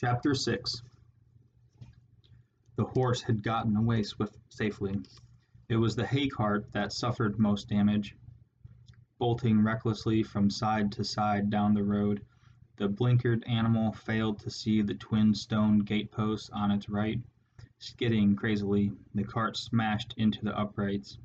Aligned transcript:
Chapter 0.00 0.32
6 0.32 0.80
The 2.76 2.84
horse 2.84 3.20
had 3.20 3.42
gotten 3.42 3.74
away 3.74 4.04
swift, 4.04 4.38
safely. 4.48 5.00
It 5.68 5.74
was 5.74 5.96
the 5.96 6.06
hay 6.06 6.28
cart 6.28 6.70
that 6.70 6.92
suffered 6.92 7.40
most 7.40 7.68
damage. 7.68 8.14
Bolting 9.18 9.60
recklessly 9.60 10.22
from 10.22 10.50
side 10.50 10.92
to 10.92 11.02
side 11.02 11.50
down 11.50 11.74
the 11.74 11.82
road, 11.82 12.24
the 12.76 12.88
blinkered 12.88 13.42
animal 13.48 13.90
failed 13.90 14.38
to 14.38 14.50
see 14.50 14.82
the 14.82 14.94
twin 14.94 15.34
stone 15.34 15.80
gateposts 15.80 16.48
on 16.50 16.70
its 16.70 16.88
right. 16.88 17.20
Skidding 17.80 18.36
crazily, 18.36 18.92
the 19.16 19.24
cart 19.24 19.56
smashed 19.56 20.14
into 20.16 20.44
the 20.44 20.56
uprights. 20.56 21.18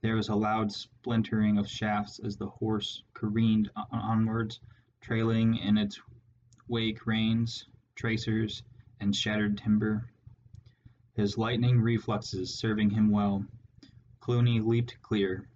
There 0.00 0.16
was 0.16 0.30
a 0.30 0.34
loud 0.34 0.72
splintering 0.72 1.58
of 1.58 1.68
shafts 1.68 2.20
as 2.20 2.38
the 2.38 2.48
horse 2.48 3.02
careened 3.12 3.70
onwards, 3.92 4.60
trailing 5.02 5.56
in 5.56 5.76
its 5.76 6.00
wake 6.68 7.06
reins, 7.06 7.66
tracers, 7.98 8.62
and 9.00 9.14
shattered 9.14 9.58
timber. 9.58 10.08
His 11.14 11.36
lightning 11.36 11.80
reflexes 11.80 12.56
serving 12.56 12.90
him 12.90 13.10
well, 13.10 13.44
Cluny 14.20 14.60
leaped 14.60 15.02
clear. 15.02 15.48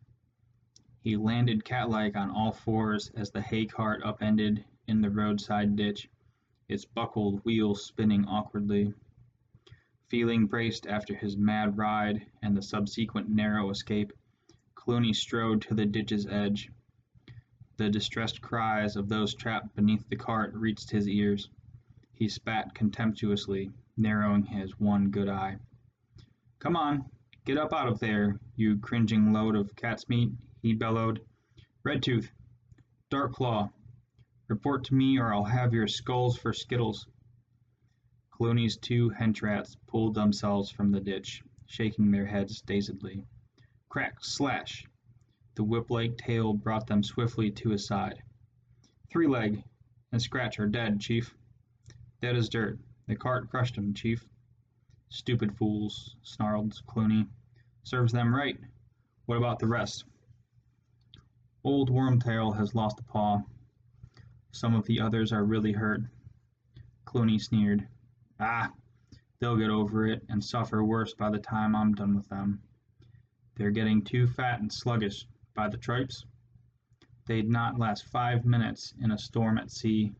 He 1.02 1.16
landed 1.16 1.64
catlike 1.64 2.16
on 2.16 2.30
all 2.30 2.50
fours 2.50 3.10
as 3.14 3.30
the 3.30 3.40
hay 3.40 3.66
cart 3.66 4.02
upended 4.04 4.64
in 4.88 5.00
the 5.00 5.10
roadside 5.10 5.76
ditch, 5.76 6.10
its 6.68 6.84
buckled 6.84 7.44
wheels 7.44 7.86
spinning 7.86 8.24
awkwardly. 8.24 8.92
Feeling 10.08 10.46
braced 10.46 10.88
after 10.88 11.14
his 11.14 11.36
mad 11.36 11.76
ride 11.78 12.26
and 12.42 12.56
the 12.56 12.62
subsequent 12.62 13.28
narrow 13.28 13.70
escape, 13.70 14.12
Cluny 14.74 15.12
strode 15.12 15.62
to 15.62 15.74
the 15.74 15.86
ditch's 15.86 16.26
edge. 16.26 16.70
The 17.76 17.88
distressed 17.88 18.40
cries 18.40 18.96
of 18.96 19.08
those 19.08 19.32
trapped 19.32 19.76
beneath 19.76 20.08
the 20.08 20.16
cart 20.16 20.52
reached 20.54 20.90
his 20.90 21.08
ears. 21.08 21.48
He 22.22 22.28
spat 22.28 22.72
contemptuously, 22.72 23.72
narrowing 23.96 24.44
his 24.44 24.78
one 24.78 25.10
good 25.10 25.28
eye. 25.28 25.56
"Come 26.60 26.76
on, 26.76 27.10
get 27.44 27.58
up 27.58 27.72
out 27.72 27.88
of 27.88 27.98
there, 27.98 28.38
you 28.54 28.78
cringing 28.78 29.32
load 29.32 29.56
of 29.56 29.74
cat's 29.74 30.08
meat!" 30.08 30.30
he 30.60 30.72
bellowed. 30.72 31.20
"Red 31.82 32.00
Tooth! 32.04 32.30
Dark 33.10 33.32
Claw! 33.32 33.70
Report 34.46 34.84
to 34.84 34.94
me 34.94 35.18
or 35.18 35.34
I'll 35.34 35.42
have 35.46 35.74
your 35.74 35.88
skulls 35.88 36.38
for 36.38 36.52
skittles!" 36.52 37.08
Cluny's 38.30 38.76
two 38.76 39.10
hench-rats 39.10 39.74
pulled 39.88 40.14
themselves 40.14 40.70
from 40.70 40.92
the 40.92 41.00
ditch, 41.00 41.42
shaking 41.66 42.12
their 42.12 42.26
heads 42.26 42.60
dazedly. 42.62 43.26
Crack! 43.88 44.18
Slash! 44.22 44.86
The 45.56 45.64
whip-like 45.64 46.18
tail 46.18 46.54
brought 46.54 46.86
them 46.86 47.02
swiftly 47.02 47.50
to 47.50 47.70
his 47.70 47.84
side. 47.84 48.22
Three 49.10 49.26
Leg 49.26 49.64
and 50.12 50.22
Scratch 50.22 50.60
are 50.60 50.68
dead, 50.68 51.00
Chief. 51.00 51.34
Dead 52.22 52.36
as 52.36 52.48
dirt. 52.48 52.78
The 53.08 53.16
cart 53.16 53.50
crushed 53.50 53.76
'em, 53.76 53.94
Chief. 53.94 54.24
Stupid 55.08 55.56
fools, 55.56 56.14
snarled 56.22 56.80
Cluny. 56.86 57.26
Serves 57.82 58.12
them 58.12 58.32
right. 58.32 58.60
What 59.26 59.38
about 59.38 59.58
the 59.58 59.66
rest? 59.66 60.04
Old 61.64 61.90
Wormtail 61.90 62.56
has 62.56 62.76
lost 62.76 63.00
a 63.00 63.02
paw. 63.02 63.42
Some 64.52 64.72
of 64.76 64.86
the 64.86 65.00
others 65.00 65.32
are 65.32 65.44
really 65.44 65.72
hurt. 65.72 66.02
Cluny 67.04 67.40
sneered. 67.40 67.88
Ah, 68.38 68.72
they'll 69.40 69.56
get 69.56 69.70
over 69.70 70.06
it 70.06 70.24
and 70.28 70.44
suffer 70.44 70.84
worse 70.84 71.14
by 71.14 71.28
the 71.28 71.40
time 71.40 71.74
I'm 71.74 71.92
done 71.92 72.14
with 72.14 72.28
them. 72.28 72.62
They're 73.56 73.72
getting 73.72 74.00
too 74.00 74.28
fat 74.28 74.60
and 74.60 74.72
sluggish 74.72 75.26
by 75.54 75.68
the 75.68 75.76
tripes. 75.76 76.24
They'd 77.26 77.50
not 77.50 77.80
last 77.80 78.06
five 78.06 78.44
minutes 78.44 78.94
in 79.00 79.10
a 79.10 79.18
storm 79.18 79.58
at 79.58 79.72
sea. 79.72 80.14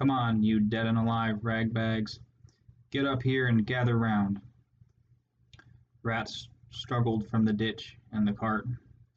Come 0.00 0.10
on, 0.10 0.42
you 0.42 0.60
dead 0.60 0.86
and 0.86 0.96
alive 0.96 1.44
ragbags. 1.44 2.20
Get 2.90 3.04
up 3.04 3.22
here 3.22 3.48
and 3.48 3.66
gather 3.66 3.98
round. 3.98 4.40
Rats 6.02 6.48
struggled 6.70 7.28
from 7.28 7.44
the 7.44 7.52
ditch 7.52 7.98
and 8.10 8.26
the 8.26 8.32
cart, 8.32 8.66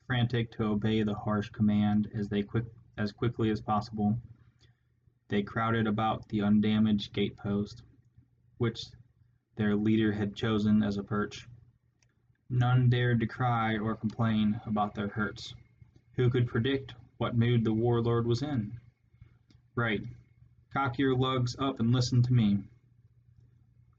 frantic 0.06 0.52
to 0.52 0.66
obey 0.66 1.02
the 1.02 1.14
harsh 1.14 1.50
command 1.52 2.10
as 2.14 2.28
they 2.28 2.44
quick 2.44 2.66
as 2.98 3.14
quickly 3.14 3.50
as 3.50 3.62
possible. 3.62 4.20
They 5.30 5.42
crowded 5.42 5.88
about 5.88 6.28
the 6.28 6.42
undamaged 6.42 7.14
gatepost, 7.14 7.82
which 8.58 8.88
their 9.56 9.78
leader 9.78 10.12
had 10.12 10.36
chosen 10.36 10.84
as 10.84 10.98
a 10.98 11.04
perch. 11.04 11.48
None 12.50 12.90
dared 12.90 13.22
to 13.22 13.26
cry 13.26 13.78
or 13.78 13.96
complain 13.96 14.60
about 14.66 14.96
their 14.96 15.08
hurts. 15.08 15.56
Who 16.18 16.30
could 16.30 16.46
predict 16.46 16.94
what 17.20 17.38
mood 17.38 17.64
the 17.64 17.74
warlord 17.74 18.28
was 18.28 18.42
in? 18.42 18.78
Right. 19.76 20.02
Cock 20.74 20.98
your 20.98 21.16
lugs 21.16 21.56
up 21.60 21.80
and 21.80 21.92
listen 21.92 22.24
to 22.24 22.34
me. 22.34 22.58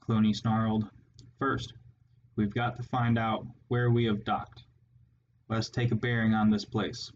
Cluny 0.00 0.34
snarled. 0.34 0.90
First, 1.38 1.72
we've 2.34 2.52
got 2.52 2.76
to 2.76 2.82
find 2.82 3.16
out 3.16 3.46
where 3.68 3.92
we 3.92 4.06
have 4.06 4.24
docked. 4.24 4.64
Let's 5.48 5.70
take 5.70 5.92
a 5.92 5.94
bearing 5.94 6.34
on 6.34 6.50
this 6.50 6.64
place. 6.64 7.12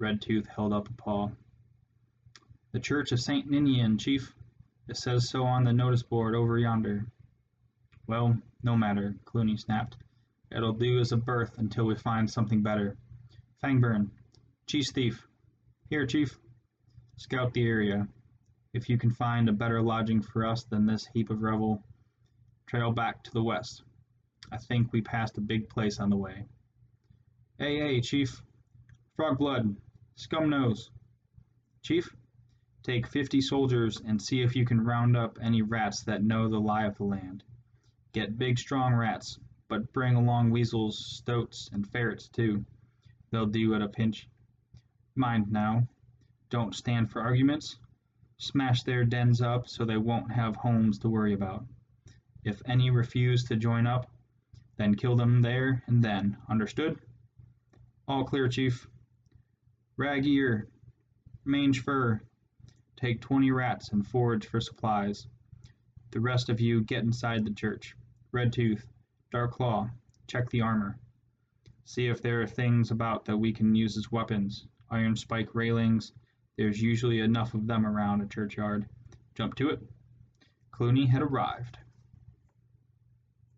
Redtooth 0.00 0.46
held 0.48 0.72
up 0.72 0.88
a 0.88 0.92
paw. 0.94 1.30
The 2.72 2.80
Church 2.80 3.12
of 3.12 3.20
St. 3.20 3.48
Ninian, 3.48 3.96
Chief. 3.96 4.34
It 4.88 4.96
says 4.96 5.30
so 5.30 5.44
on 5.44 5.62
the 5.62 5.72
notice 5.72 6.02
board 6.02 6.34
over 6.34 6.58
yonder. 6.58 7.06
Well, 8.08 8.36
no 8.64 8.76
matter, 8.76 9.14
Cluny 9.24 9.56
snapped. 9.56 9.96
It'll 10.50 10.72
do 10.72 10.98
as 10.98 11.12
a 11.12 11.16
berth 11.16 11.58
until 11.58 11.84
we 11.84 11.94
find 11.94 12.28
something 12.28 12.62
better. 12.62 12.96
Fangburn, 13.62 14.10
Cheese 14.66 14.90
Thief. 14.90 15.28
Here, 15.90 16.06
Chief. 16.06 16.36
Scout 17.18 17.52
the 17.54 17.64
area. 17.64 18.08
If 18.74 18.90
you 18.90 18.98
can 18.98 19.10
find 19.10 19.48
a 19.48 19.52
better 19.52 19.80
lodging 19.80 20.20
for 20.20 20.44
us 20.44 20.64
than 20.64 20.84
this 20.84 21.06
heap 21.06 21.30
of 21.30 21.42
rubble, 21.42 21.82
trail 22.66 22.92
back 22.92 23.24
to 23.24 23.30
the 23.32 23.42
west. 23.42 23.82
I 24.52 24.58
think 24.58 24.92
we 24.92 25.00
passed 25.00 25.38
a 25.38 25.42
big 25.42 25.68
place 25.68 26.00
on 26.00 26.10
the 26.10 26.16
way. 26.16 26.44
Hey, 27.58 27.78
hey, 27.78 28.00
Chief. 28.00 28.42
Frog 29.16 29.38
blood. 29.38 29.74
Scum 30.16 30.50
nose. 30.50 30.90
Chief? 31.82 32.14
Take 32.82 33.06
fifty 33.06 33.40
soldiers 33.40 34.00
and 34.06 34.20
see 34.20 34.42
if 34.42 34.54
you 34.54 34.64
can 34.64 34.84
round 34.84 35.16
up 35.16 35.38
any 35.42 35.62
rats 35.62 36.02
that 36.04 36.22
know 36.22 36.48
the 36.48 36.60
lie 36.60 36.84
of 36.84 36.96
the 36.96 37.04
land. 37.04 37.44
Get 38.12 38.38
big 38.38 38.58
strong 38.58 38.94
rats, 38.94 39.38
but 39.68 39.92
bring 39.92 40.14
along 40.14 40.50
weasels, 40.50 40.98
stoats, 40.98 41.70
and 41.72 41.86
ferrets 41.86 42.28
too. 42.28 42.64
They'll 43.30 43.46
do 43.46 43.74
at 43.74 43.82
a 43.82 43.88
pinch. 43.88 44.28
Mind 45.14 45.50
now, 45.50 45.88
don't 46.50 46.74
stand 46.74 47.10
for 47.10 47.20
arguments. 47.20 47.78
Smash 48.38 48.82
their 48.82 49.04
dens 49.04 49.42
up 49.42 49.68
so 49.68 49.84
they 49.84 49.96
won't 49.96 50.32
have 50.32 50.56
homes 50.56 50.98
to 51.00 51.08
worry 51.08 51.34
about. 51.34 51.66
If 52.44 52.62
any 52.66 52.90
refuse 52.90 53.44
to 53.44 53.56
join 53.56 53.86
up, 53.86 54.10
then 54.76 54.94
kill 54.94 55.16
them 55.16 55.42
there 55.42 55.82
and 55.86 56.02
then. 56.02 56.36
Understood? 56.48 56.98
All 58.06 58.24
clear, 58.24 58.48
Chief. 58.48 58.88
Rag 59.96 60.26
ear, 60.26 60.68
mange 61.44 61.80
fur, 61.82 62.20
Take 63.00 63.20
twenty 63.20 63.52
rats 63.52 63.90
and 63.90 64.04
forage 64.04 64.46
for 64.46 64.60
supplies. 64.60 65.28
The 66.10 66.18
rest 66.18 66.48
of 66.48 66.60
you 66.60 66.82
get 66.82 67.04
inside 67.04 67.44
the 67.44 67.54
church. 67.54 67.94
Red 68.32 68.52
Tooth, 68.52 68.88
Dark 69.30 69.52
Claw, 69.52 69.88
check 70.26 70.50
the 70.50 70.62
armor. 70.62 70.98
See 71.84 72.08
if 72.08 72.20
there 72.20 72.42
are 72.42 72.46
things 72.48 72.90
about 72.90 73.24
that 73.26 73.36
we 73.36 73.52
can 73.52 73.76
use 73.76 73.96
as 73.96 74.10
weapons. 74.10 74.66
Iron 74.90 75.14
spike 75.14 75.54
railings. 75.54 76.12
There's 76.58 76.82
usually 76.82 77.20
enough 77.20 77.54
of 77.54 77.68
them 77.68 77.86
around 77.86 78.20
a 78.20 78.26
churchyard. 78.26 78.86
Jump 79.36 79.54
to 79.54 79.70
it. 79.70 79.80
Cluny 80.72 81.06
had 81.06 81.22
arrived. 81.22 81.78